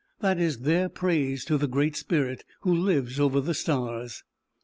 That 0.19 0.39
is 0.39 0.61
their 0.61 0.89
praise 0.89 1.45
to 1.45 1.59
the 1.59 1.67
Great 1.67 1.95
Spirit, 1.95 2.43
who 2.61 2.73
lives 2.73 3.19
over 3.19 3.39
the 3.39 3.53
stars." 3.53 4.23